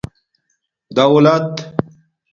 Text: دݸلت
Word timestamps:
دݸلت 0.95 1.47